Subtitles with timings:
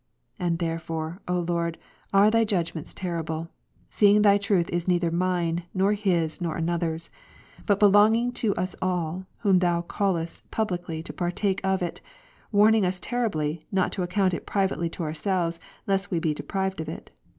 [0.39, 1.77] And therefore, O I Lord,
[2.11, 3.49] are Thy judgments terrible;
[3.87, 7.11] seeing Thy truth is neither | mine, nor his, nor another's;
[7.67, 12.01] but belonging to us all, whom Thou callest publicly to partake of it,
[12.51, 16.89] warning us terribly, not to account it private to ourselves, lest we be deprived of
[16.89, 17.11] it.